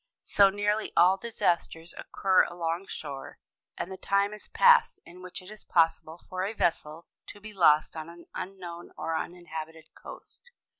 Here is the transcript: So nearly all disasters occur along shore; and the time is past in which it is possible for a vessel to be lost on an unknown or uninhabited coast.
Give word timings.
So 0.23 0.49
nearly 0.49 0.91
all 0.97 1.17
disasters 1.17 1.93
occur 1.95 2.41
along 2.45 2.87
shore; 2.87 3.37
and 3.77 3.91
the 3.91 3.97
time 3.97 4.33
is 4.33 4.47
past 4.47 4.99
in 5.05 5.21
which 5.21 5.43
it 5.43 5.51
is 5.51 5.63
possible 5.63 6.23
for 6.27 6.43
a 6.43 6.53
vessel 6.53 7.05
to 7.27 7.39
be 7.39 7.53
lost 7.53 7.95
on 7.95 8.09
an 8.09 8.25
unknown 8.33 8.93
or 8.97 9.15
uninhabited 9.15 9.93
coast. 9.93 10.49